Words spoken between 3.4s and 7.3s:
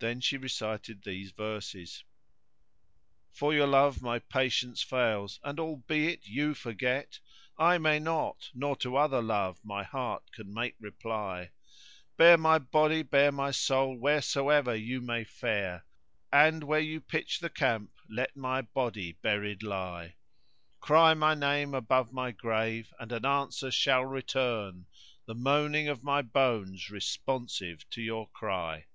your love my patience fails and albeit you forget